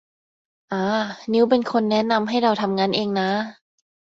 [0.73, 0.85] อ๋า
[1.33, 3.29] นิ้วเป็นคนแนะนำให้เราทำงั้นเองน้า